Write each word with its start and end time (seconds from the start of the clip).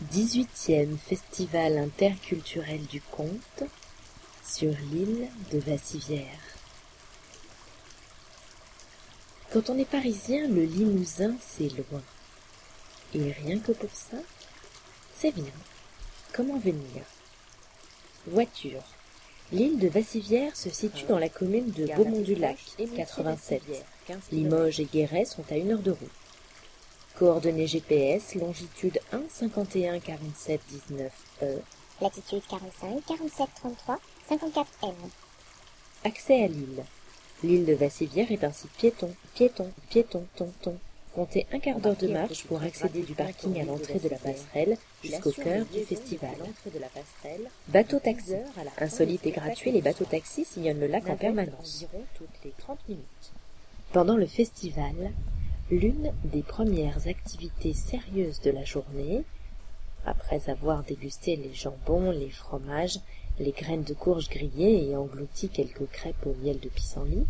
Dix-huitième 0.00 0.98
Festival 0.98 1.78
interculturel 1.78 2.84
du 2.86 3.00
conte 3.00 3.62
sur 4.44 4.72
l'île 4.90 5.28
de 5.52 5.58
Vassivière. 5.60 6.40
Quand 9.52 9.70
on 9.70 9.78
est 9.78 9.84
parisien, 9.84 10.48
le 10.48 10.64
Limousin, 10.64 11.36
c'est 11.40 11.68
loin. 11.68 12.02
Et 13.14 13.30
rien 13.30 13.60
que 13.60 13.70
pour 13.70 13.90
ça, 13.92 14.16
c'est 15.16 15.32
bien. 15.32 15.52
Comment 16.32 16.58
venir? 16.58 17.04
Voiture. 18.26 18.82
L'île 19.52 19.78
de 19.78 19.88
Vassivière 19.88 20.56
se 20.56 20.70
situe 20.70 21.04
dans 21.04 21.20
la 21.20 21.28
commune 21.28 21.70
de 21.70 21.86
Beaumont-du-Lac, 21.86 22.58
87. 22.96 23.62
Limoges 24.32 24.80
et 24.80 24.86
Guéret 24.86 25.24
sont 25.24 25.44
à 25.50 25.56
une 25.56 25.70
heure 25.70 25.78
de 25.78 25.92
route. 25.92 26.10
Coordonnées 27.16 27.68
GPS, 27.68 28.34
longitude 28.34 28.98
1, 29.12 29.22
51, 29.28 30.00
47, 30.00 30.60
19 30.68 31.12
E. 31.42 31.60
Latitude 32.00 32.42
45, 32.48 33.04
47, 33.06 33.48
33, 33.54 34.00
54 34.28 34.68
M. 34.82 34.90
Accès 36.02 36.42
à 36.42 36.48
l'île. 36.48 36.82
L'île 37.44 37.66
de 37.66 37.74
Vassivière 37.74 38.32
est 38.32 38.52
site 38.52 38.70
piéton, 38.72 39.10
piéton, 39.34 39.70
piéton, 39.90 40.26
ton, 40.34 40.52
ton. 40.60 40.76
Comptez 41.14 41.46
un 41.52 41.60
quart 41.60 41.78
d'heure 41.78 41.94
de 41.94 42.08
marche 42.08 42.44
pour 42.46 42.60
accéder 42.60 43.02
du 43.02 43.14
parking 43.14 43.60
à 43.60 43.64
l'entrée 43.64 44.00
de 44.00 44.08
la 44.08 44.18
passerelle 44.18 44.76
jusqu'au 45.04 45.30
cœur 45.30 45.64
du 45.66 45.84
festival. 45.84 46.34
Bateau 47.68 48.00
taxi. 48.00 48.34
Insolite 48.78 49.24
et 49.24 49.30
gratuit, 49.30 49.70
les 49.70 49.82
bateaux 49.82 50.04
taxis 50.04 50.44
sillonnent 50.44 50.80
le 50.80 50.88
lac 50.88 51.08
en 51.08 51.16
permanence. 51.16 51.86
Pendant 53.92 54.16
le 54.16 54.26
festival, 54.26 55.12
l'une 55.70 56.12
des 56.24 56.42
premières 56.42 57.08
activités 57.08 57.72
sérieuses 57.72 58.40
de 58.42 58.50
la 58.50 58.64
journée, 58.64 59.24
après 60.04 60.50
avoir 60.50 60.82
dégusté 60.82 61.36
les 61.36 61.54
jambons, 61.54 62.10
les 62.10 62.28
fromages, 62.28 63.00
les 63.38 63.52
graines 63.52 63.82
de 63.82 63.94
courge 63.94 64.28
grillées 64.28 64.90
et 64.90 64.96
englouti 64.96 65.48
quelques 65.48 65.88
crêpes 65.90 66.26
au 66.26 66.34
miel 66.44 66.60
de 66.60 66.68
pissenlit, 66.68 67.26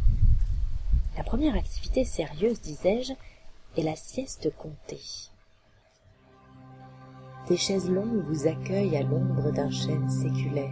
la 1.17 1.23
première 1.23 1.55
activité 1.55 2.05
sérieuse, 2.05 2.61
disais-je, 2.61 3.13
est 3.77 3.85
la 3.85 3.95
sieste 3.95 4.53
comptée. 4.57 5.01
Des 7.49 7.57
chaises 7.57 7.89
longues 7.89 8.25
vous 8.25 8.49
accueillent 8.49 8.97
à 8.97 9.03
l'ombre 9.03 9.53
d'un 9.53 9.71
chêne 9.71 10.11
séculaire, 10.11 10.71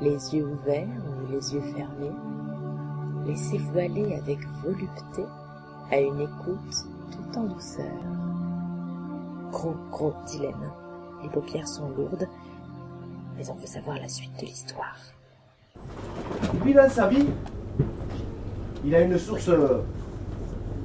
les 0.00 0.34
yeux 0.34 0.46
ouverts 0.46 0.86
ou 0.86 1.32
les 1.32 1.54
yeux 1.54 1.74
fermés, 1.74 2.14
laissez-vous 3.26 3.78
aller 3.78 4.14
avec 4.14 4.38
volupté 4.62 5.22
à 5.90 5.98
une 5.98 6.20
écoute 6.20 6.86
tout 7.10 7.38
en 7.38 7.44
douceur. 7.44 7.86
Gros, 9.50 9.74
gros 9.90 10.14
dilemme. 10.26 10.70
Les 11.22 11.28
paupières 11.28 11.68
sont 11.68 11.88
lourdes, 11.96 12.28
mais 13.36 13.48
on 13.50 13.54
veut 13.54 13.66
savoir 13.66 13.98
la 13.98 14.08
suite 14.08 14.32
de 14.40 14.46
l'histoire. 14.46 14.96
Lui, 16.64 16.74
dans 16.74 16.88
sa 16.88 17.08
vie, 17.08 17.26
il 18.84 18.94
a 18.94 19.00
une 19.00 19.18
source 19.18 19.50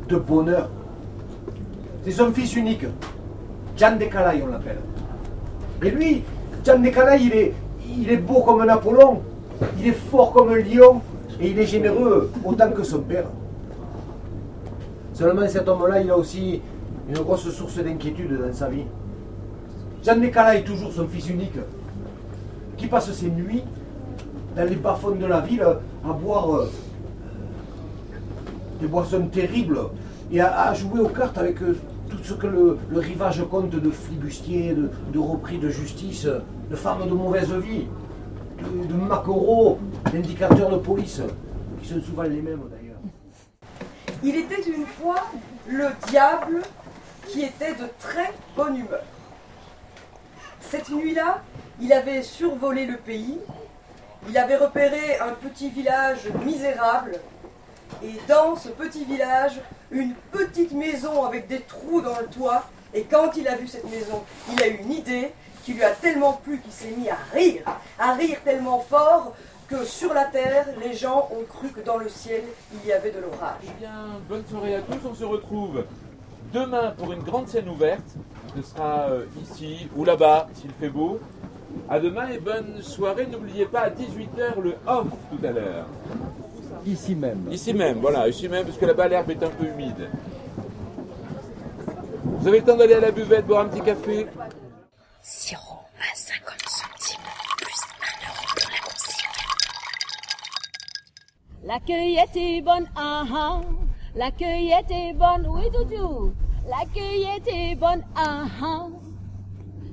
de 0.07 0.15
bonheur. 0.17 0.69
C'est 2.03 2.11
son 2.11 2.31
fils 2.31 2.55
unique. 2.55 2.85
Jean 3.75 3.97
Decalay, 3.97 4.43
on 4.43 4.47
l'appelle. 4.47 4.79
Et 5.83 5.91
lui, 5.91 6.23
Jean 6.65 6.79
Decalay, 6.79 7.21
il 7.21 7.33
est, 7.33 7.53
il 7.97 8.09
est 8.11 8.17
beau 8.17 8.41
comme 8.41 8.61
un 8.61 8.69
Apollon, 8.69 9.21
il 9.79 9.87
est 9.87 9.91
fort 9.91 10.33
comme 10.33 10.49
un 10.49 10.57
lion, 10.57 11.01
et 11.39 11.49
il 11.51 11.59
est 11.59 11.65
généreux 11.65 12.31
autant 12.43 12.71
que 12.71 12.83
son 12.83 13.01
père. 13.01 13.25
Seulement, 15.17 15.47
cet 15.47 15.67
homme-là, 15.67 15.99
il 15.99 16.11
a 16.11 16.15
aussi 16.15 16.61
une 17.09 17.17
grosse 17.17 17.49
source 17.49 17.77
d'inquiétude 17.77 18.39
dans 18.39 18.53
sa 18.53 18.69
vie. 18.69 18.83
Jean 20.05 20.17
Decalay 20.17 20.59
est 20.59 20.63
toujours 20.63 20.93
son 20.93 21.07
fils 21.07 21.27
unique, 21.27 21.57
qui 22.77 22.85
passe 22.85 23.11
ses 23.11 23.31
nuits 23.31 23.63
dans 24.55 24.69
les 24.69 24.75
bas-fonds 24.75 25.15
de 25.15 25.25
la 25.25 25.39
ville 25.39 25.65
à 26.07 26.13
boire 26.13 26.53
euh, 26.53 26.69
des 28.79 28.85
boissons 28.85 29.25
terribles 29.25 29.79
et 30.31 30.39
à, 30.39 30.71
jouer 30.75 30.99
aux 30.99 31.09
cartes 31.09 31.39
avec 31.39 31.63
euh, 31.63 31.75
tout 32.11 32.17
ce 32.21 32.35
que 32.35 32.45
le, 32.45 32.77
rivage 32.93 33.43
compte 33.49 33.71
de 33.71 33.89
flibustiers, 33.89 34.75
de, 34.75 35.17
repris 35.17 35.57
de 35.57 35.69
justice, 35.69 36.27
de 36.69 36.75
femmes 36.75 37.09
de 37.09 37.15
mauvaise 37.15 37.51
vie, 37.53 37.87
de, 38.59 38.85
de 38.85 40.11
d'indicateurs 40.11 40.69
de 40.69 40.77
police, 40.77 41.23
qui 41.81 41.87
sont 41.87 42.01
souvent 42.01 42.21
les 42.21 42.39
mêmes 42.39 42.61
d'ailleurs. 42.69 42.86
Il 44.23 44.35
était 44.35 44.61
une 44.61 44.85
fois 44.85 45.27
le 45.67 45.89
diable 46.07 46.61
qui 47.27 47.43
était 47.43 47.73
de 47.73 47.87
très 47.99 48.33
bonne 48.55 48.77
humeur. 48.77 49.03
Cette 50.59 50.89
nuit-là, 50.89 51.41
il 51.79 51.93
avait 51.93 52.23
survolé 52.23 52.85
le 52.85 52.97
pays, 52.97 53.37
il 54.27 54.37
avait 54.37 54.55
repéré 54.55 55.19
un 55.19 55.33
petit 55.33 55.69
village 55.69 56.27
misérable, 56.43 57.19
et 58.03 58.13
dans 58.27 58.55
ce 58.55 58.69
petit 58.69 59.05
village, 59.05 59.61
une 59.91 60.13
petite 60.31 60.71
maison 60.71 61.23
avec 61.23 61.47
des 61.47 61.61
trous 61.61 62.01
dans 62.01 62.19
le 62.19 62.25
toit, 62.25 62.63
et 62.93 63.03
quand 63.03 63.37
il 63.37 63.47
a 63.47 63.55
vu 63.55 63.67
cette 63.67 63.89
maison, 63.89 64.23
il 64.51 64.61
a 64.63 64.67
eu 64.67 64.77
une 64.77 64.91
idée 64.91 65.31
qui 65.63 65.73
lui 65.73 65.83
a 65.83 65.91
tellement 65.91 66.33
plu 66.33 66.59
qu'il 66.59 66.71
s'est 66.71 66.95
mis 66.97 67.09
à 67.09 67.17
rire, 67.33 67.63
à 67.99 68.13
rire 68.13 68.39
tellement 68.43 68.79
fort 68.79 69.33
que 69.67 69.83
sur 69.85 70.13
la 70.13 70.25
terre, 70.25 70.67
les 70.81 70.93
gens 70.93 71.29
ont 71.31 71.43
cru 71.43 71.69
que 71.69 71.81
dans 71.81 71.97
le 71.97 72.09
ciel, 72.09 72.43
il 72.73 72.87
y 72.87 72.93
avait 72.93 73.11
de 73.11 73.19
l'orage. 73.19 73.61
Eh 73.63 73.79
bien, 73.79 73.91
bonne 74.29 74.43
soirée 74.49 74.75
à 74.75 74.81
tous. 74.81 74.99
On 75.09 75.13
se 75.13 75.25
retrouve 75.25 75.83
demain 76.53 76.93
pour 76.97 77.11
une 77.11 77.21
grande 77.21 77.47
scène 77.47 77.69
ouverte. 77.69 78.15
Ce 78.55 78.61
sera 78.61 79.09
euh, 79.09 79.25
ici 79.41 79.89
ou 79.95 80.05
là-bas, 80.05 80.47
s'il 80.53 80.71
fait 80.71 80.89
beau. 80.89 81.19
À 81.89 81.99
demain 81.99 82.29
et 82.29 82.39
bonne 82.39 82.81
soirée. 82.81 83.27
N'oubliez 83.27 83.65
pas 83.65 83.81
à 83.81 83.89
18h 83.89 84.59
le 84.61 84.75
off 84.87 85.07
tout 85.29 85.45
à 85.45 85.51
l'heure. 85.51 85.85
Ici 86.85 87.15
même. 87.15 87.47
Ici 87.51 87.73
même, 87.73 87.99
voilà, 87.99 88.27
ici 88.29 88.47
même, 88.47 88.65
parce 88.65 88.77
que 88.77 88.85
là-bas 88.85 89.07
l'herbe 89.09 89.29
est 89.31 89.43
un 89.43 89.49
peu 89.49 89.65
humide. 89.65 90.09
Vous 92.23 92.47
avez 92.47 92.59
le 92.59 92.65
temps 92.65 92.77
d'aller 92.77 92.93
à 92.93 92.99
la 92.99 93.11
buvette, 93.11 93.45
boire 93.45 93.61
un 93.65 93.67
petit 93.67 93.81
café 93.81 94.27
Sirop 95.21 95.79
à 95.99 96.15
50 96.15 96.55
centimes, 96.69 97.19
plus 97.57 97.75
1 98.01 98.27
euro 98.29 98.45
pour 98.55 98.69
la 98.71 98.79
consigne. 98.87 99.27
La 101.67 101.81
cueillette 101.81 102.37
est 102.37 102.61
bonne, 102.61 102.85
ah 102.95 103.25
ah. 103.29 103.59
La 104.15 104.31
cueillette 104.31 104.89
est 104.89 105.11
bonne, 105.11 105.45
oui 105.49 105.63
doudou. 105.69 106.31
La 106.65 106.85
cueillette 106.93 107.45
est 107.45 107.75
bonne, 107.75 108.05
ah 108.15 108.45
ah. 108.63 108.87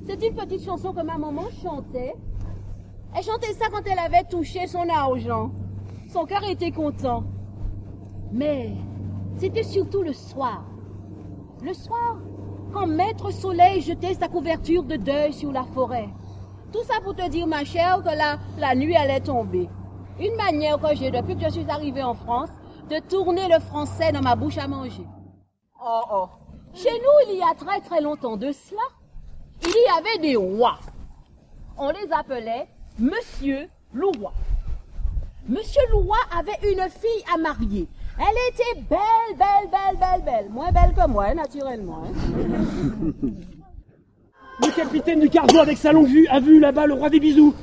C'est 0.07 0.25
une 0.25 0.35
petite 0.35 0.63
chanson 0.63 0.93
que 0.93 1.01
ma 1.01 1.17
maman 1.17 1.49
chantait. 1.61 2.15
Elle 3.13 3.23
chantait 3.23 3.51
ça 3.51 3.65
quand 3.69 3.81
elle 3.91 3.99
avait 3.99 4.23
touché 4.23 4.67
son 4.67 4.87
argent. 4.87 5.51
Son 6.07 6.23
cœur 6.23 6.49
était 6.49 6.71
content. 6.71 7.25
Mais 8.31 8.71
c'était 9.35 9.63
surtout 9.63 10.01
le 10.01 10.13
soir. 10.13 10.63
Le 11.61 11.73
soir, 11.73 12.19
quand 12.71 12.87
Maître 12.87 13.31
Soleil 13.31 13.81
jetait 13.81 14.13
sa 14.13 14.29
couverture 14.29 14.83
de 14.83 14.95
deuil 14.95 15.33
sur 15.33 15.51
la 15.51 15.65
forêt. 15.65 16.07
Tout 16.71 16.83
ça 16.83 17.01
pour 17.03 17.15
te 17.15 17.27
dire, 17.27 17.47
ma 17.47 17.65
chère, 17.65 18.01
que 18.01 18.15
la, 18.15 18.39
la 18.57 18.75
nuit 18.75 18.95
allait 18.95 19.19
tomber. 19.19 19.67
Une 20.19 20.35
manière 20.35 20.79
que 20.79 20.95
j'ai 20.95 21.11
depuis 21.11 21.35
que 21.35 21.43
je 21.45 21.49
suis 21.49 21.69
arrivée 21.69 22.03
en 22.03 22.13
France 22.13 22.49
de 22.89 22.99
tourner 23.09 23.47
le 23.47 23.59
français 23.59 24.11
dans 24.11 24.21
ma 24.21 24.35
bouche 24.35 24.57
à 24.57 24.67
manger. 24.67 25.05
Oh 25.83 26.01
oh. 26.11 26.25
Chez 26.73 26.91
nous, 26.91 27.31
il 27.33 27.37
y 27.37 27.41
a 27.41 27.53
très 27.55 27.81
très 27.81 28.01
longtemps 28.01 28.37
de 28.37 28.51
cela, 28.51 28.81
il 29.63 29.69
y 29.69 29.97
avait 29.97 30.19
des 30.21 30.35
rois. 30.35 30.79
On 31.77 31.89
les 31.89 32.11
appelait 32.11 32.67
Monsieur 32.97 33.67
Louroy. 33.93 34.31
Monsieur 35.47 35.81
Louroy 35.91 36.17
avait 36.37 36.59
une 36.71 36.81
fille 36.89 37.23
à 37.33 37.37
marier. 37.37 37.87
Elle 38.17 38.53
était 38.53 38.81
belle, 38.89 39.37
belle, 39.37 39.69
belle, 39.69 39.97
belle, 39.99 40.23
belle. 40.25 40.49
Moins 40.49 40.71
belle 40.71 40.93
que 40.95 41.07
moi, 41.09 41.33
naturellement. 41.33 42.03
hein. 42.05 42.13
Le 44.61 44.73
capitaine 44.73 45.19
du 45.19 45.29
cargo 45.29 45.57
avec 45.57 45.77
sa 45.77 45.91
longue 45.91 46.07
vue 46.07 46.25
a 46.27 46.39
vu 46.39 46.59
là-bas 46.61 46.87
le 46.87 46.93
roi 46.93 47.09
des 47.09 47.19
bisous. 47.19 47.53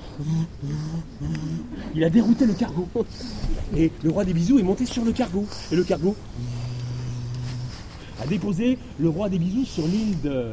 Il 1.95 2.05
a 2.05 2.11
dérouté 2.11 2.47
le 2.47 2.55
cargo. 2.55 2.89
Et 3.77 3.91
le 4.03 4.11
roi 4.11 4.25
des 4.25 4.33
bisous 4.33 4.59
est 4.59 4.63
monté 4.63 4.87
sur 4.87 5.05
le 5.05 5.13
cargo. 5.13 5.47
Et 5.71 5.77
le 5.77 5.85
cargo 5.85 6.17
a 8.23 8.27
déposé 8.27 8.79
le 8.99 9.09
roi 9.09 9.29
des 9.29 9.39
bisous 9.39 9.65
sur 9.65 9.87
l'île 9.87 10.21
de 10.21 10.53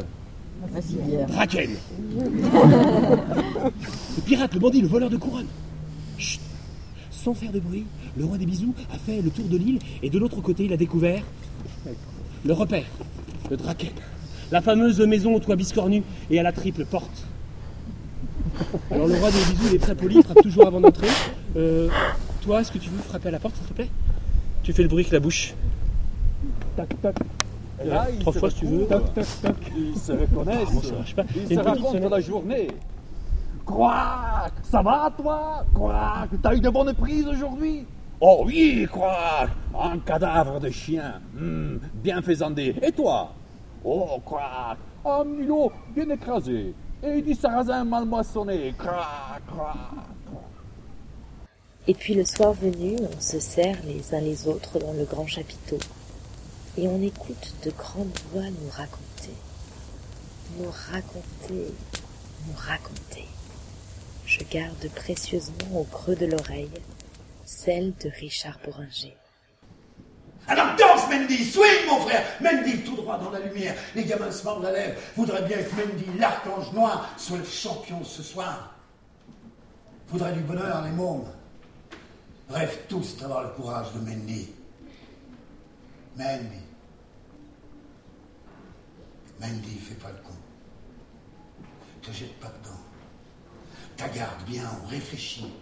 Draken. 1.27 1.69
Le 4.15 4.21
pirate, 4.25 4.53
le 4.53 4.59
bandit, 4.59 4.81
le 4.81 4.87
voleur 4.87 5.09
de 5.09 5.15
couronne. 5.17 5.45
Chut. 6.17 6.41
Sans 7.09 7.33
faire 7.33 7.51
de 7.51 7.59
bruit, 7.59 7.85
le 8.17 8.25
roi 8.25 8.37
des 8.37 8.45
bisous 8.45 8.73
a 8.93 8.97
fait 8.97 9.21
le 9.21 9.29
tour 9.29 9.45
de 9.45 9.57
l'île 9.57 9.79
et 10.03 10.09
de 10.09 10.19
l'autre 10.19 10.41
côté, 10.41 10.65
il 10.65 10.73
a 10.73 10.77
découvert 10.77 11.23
le 12.45 12.53
repère, 12.53 12.85
le 13.49 13.57
Draken. 13.57 13.91
La 14.51 14.61
fameuse 14.61 14.99
maison 15.01 15.35
au 15.35 15.39
toit 15.39 15.55
biscornu 15.55 16.03
et 16.29 16.39
à 16.39 16.43
la 16.43 16.51
triple 16.51 16.85
porte. 16.85 17.25
Alors 18.91 19.07
le 19.07 19.15
roi 19.15 19.31
des 19.31 19.37
bisous, 19.37 19.67
il 19.69 19.75
est 19.75 19.79
très 19.79 19.95
poli, 19.95 20.15
il 20.17 20.23
frappe 20.23 20.41
toujours 20.41 20.67
avant 20.67 20.79
d'entrer. 20.81 21.07
Euh, 21.55 21.89
toi, 22.41 22.61
est-ce 22.61 22.71
que 22.71 22.77
tu 22.77 22.89
veux 22.89 22.99
frapper 22.99 23.29
à 23.29 23.31
la 23.31 23.39
porte, 23.39 23.55
s'il 23.55 23.65
te 23.65 23.73
plaît? 23.73 23.89
Tu 24.63 24.73
fais 24.73 24.83
le 24.83 24.87
bruit 24.89 25.01
avec 25.03 25.13
la 25.13 25.19
bouche. 25.19 25.53
Tac, 26.75 27.01
tac. 27.01 27.15
Là, 27.85 28.07
trois 28.19 28.33
se 28.33 28.39
fois 28.39 28.49
si 28.49 28.57
tu 28.57 28.65
veux. 28.65 28.83
retrouvent, 28.83 29.11
Ils 29.77 29.97
se 29.97 30.11
reconnaissent. 30.11 30.67
Ah, 30.67 30.73
bon, 30.73 30.81
ça 30.81 30.95
marche 30.95 31.15
pas. 31.15 31.23
Ils 31.35 31.55
se 31.55 31.59
racontent 31.61 31.91
sonnette. 31.91 32.09
la 32.11 32.19
journée. 32.19 32.67
Quoi 33.65 34.47
Ça 34.63 34.81
va 34.81 35.11
toi? 35.15 35.63
Quoi 35.73 36.27
T'as 36.41 36.55
eu 36.55 36.59
de 36.59 36.69
bonnes 36.69 36.93
prises 36.93 37.27
aujourd'hui? 37.27 37.85
Oh 38.19 38.43
oui, 38.45 38.85
quoi 38.91 39.47
Un 39.79 39.97
cadavre 39.99 40.59
de 40.59 40.69
chien. 40.69 41.21
Hmm, 41.33 41.77
bien 42.03 42.21
faisandé. 42.21 42.75
Et 42.81 42.91
toi? 42.91 43.31
Oh, 43.83 44.19
quoi 44.25 44.75
Un 45.05 45.23
mulot 45.23 45.71
bien 45.95 46.09
écrasé. 46.09 46.73
Et 47.01 47.21
du 47.21 47.33
sarrasin 47.33 47.85
mal 47.85 48.05
moissonné. 48.05 48.73
Et 51.87 51.93
puis 51.93 52.13
le 52.13 52.25
soir 52.25 52.53
venu, 52.53 52.97
on 52.99 53.21
se 53.21 53.39
serre 53.39 53.77
les 53.85 54.13
uns 54.13 54.21
les 54.21 54.47
autres 54.47 54.79
dans 54.79 54.93
le 54.93 55.05
grand 55.05 55.25
chapiteau, 55.25 55.79
et 56.77 56.87
on 56.87 57.01
écoute 57.01 57.55
de 57.63 57.71
grandes 57.71 58.17
voix 58.31 58.43
nous 58.43 58.69
raconter, 58.69 59.33
nous 60.57 60.69
raconter, 60.91 61.73
nous 62.47 62.55
raconter. 62.55 63.25
Je 64.25 64.43
garde 64.51 64.89
précieusement 64.93 65.79
au 65.79 65.85
creux 65.85 66.15
de 66.15 66.25
l'oreille 66.25 66.69
celle 67.45 67.93
de 68.03 68.09
Richard 68.09 68.59
Bourringer. 68.63 69.17
Alors 70.49 70.75
danse, 70.75 71.07
Mendy, 71.09 71.45
swing, 71.45 71.85
mon 71.87 71.99
frère 71.99 72.25
Mendy, 72.41 72.81
tout 72.81 72.95
droit 72.95 73.19
dans 73.19 73.29
la 73.29 73.39
lumière. 73.39 73.75
Les 73.93 74.03
gamins 74.03 74.31
se 74.31 74.43
mordent 74.43 74.63
la 74.63 74.71
lèvre. 74.71 74.99
Voudraient 75.15 75.43
bien 75.43 75.57
que 75.57 75.75
Mendy, 75.75 76.05
l'archange 76.17 76.71
noir, 76.73 77.07
soit 77.17 77.37
le 77.37 77.45
champion 77.45 78.03
ce 78.03 78.23
soir. 78.23 78.73
Voudraient 80.07 80.33
du 80.33 80.39
bonheur, 80.39 80.81
les 80.83 80.91
mômes. 80.91 81.27
Rêvent 82.49 82.79
tous 82.89 83.15
d'avoir 83.17 83.43
le 83.43 83.49
courage 83.49 83.93
de 83.93 83.99
Mendy. 83.99 84.49
Mendy. 86.17 86.63
Mendy, 89.39 89.77
fais 89.77 89.95
pas 89.95 90.09
le 90.09 90.17
con. 90.23 90.33
Te 92.01 92.11
jette 92.11 92.39
pas 92.39 92.51
dedans. 92.63 92.79
T'agarde 93.97 94.43
bien, 94.47 94.63
on 94.83 94.87
réfléchit. 94.87 95.53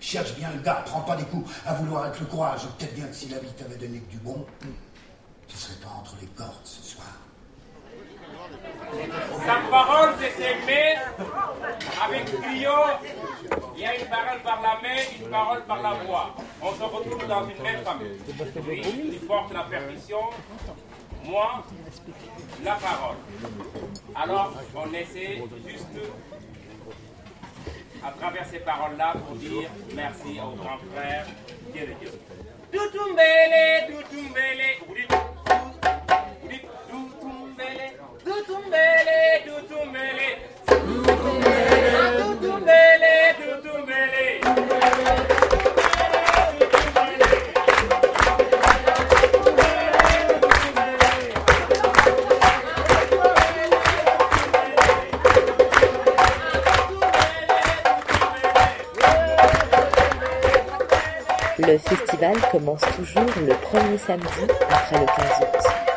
Cherche 0.00 0.34
bien 0.34 0.50
le 0.52 0.60
gars, 0.60 0.82
prends 0.86 1.00
pas 1.00 1.16
des 1.16 1.24
coups 1.24 1.50
à 1.66 1.74
vouloir 1.74 2.06
être 2.06 2.20
le 2.20 2.26
courage. 2.26 2.62
Peut-être 2.78 2.94
bien 2.94 3.06
que 3.06 3.14
si 3.14 3.28
la 3.28 3.38
vie 3.38 3.52
t'avait 3.52 3.76
donné 3.76 4.00
que 4.00 4.10
du 4.10 4.18
bon, 4.18 4.46
tu 5.48 5.56
serais 5.56 5.80
pas 5.82 5.90
entre 5.98 6.16
les 6.20 6.26
cordes 6.28 6.64
ce 6.64 6.82
soir. 6.82 7.06
Sa 9.44 9.70
parole, 9.70 10.14
c'est 10.20 10.30
s'aimer 10.30 10.96
avec 12.04 12.24
brio. 12.40 12.70
Il 13.74 13.82
y 13.82 13.86
a 13.86 13.98
une 13.98 14.06
parole 14.06 14.40
par 14.42 14.62
la 14.62 14.80
main, 14.82 15.02
une 15.20 15.30
parole 15.30 15.64
par 15.64 15.82
la 15.82 15.94
voix. 16.04 16.34
On 16.62 16.72
se 16.72 16.82
retrouve 16.82 17.26
dans 17.26 17.48
une 17.48 17.62
même 17.62 17.84
famille. 17.84 18.82
Lui, 18.82 19.10
il 19.12 19.20
porte 19.26 19.52
la 19.52 19.64
permission. 19.64 20.18
Moi, 21.24 21.64
la 22.64 22.74
parole. 22.74 23.16
Alors, 24.14 24.52
on 24.74 24.92
essaie 24.94 25.42
juste, 25.66 25.86
à 28.04 28.10
travers 28.12 28.46
ces 28.46 28.58
paroles-là, 28.60 29.14
pour 29.26 29.36
dire 29.36 29.70
merci 29.94 30.38
au 30.40 30.56
grand 30.56 30.78
frère 30.92 31.26
qui 31.72 31.78
est 31.78 31.86
de 31.86 31.92
Dieu. 31.94 32.10
Tutumbele, 32.72 33.86
tutumbele. 33.86 34.68
Vous 34.86 34.94
dites, 34.94 35.12
vous 36.42 36.48
dites, 36.48 36.66
tutumbele. 36.88 37.86
Tutumbele, 39.44 40.38
Le 61.66 61.78
festival 61.78 62.36
commence 62.52 62.80
toujours 62.94 63.24
le 63.44 63.54
premier 63.54 63.98
samedi 63.98 64.46
après 64.70 65.00
le 65.00 65.06
15 65.06 65.16
août. 65.40 65.95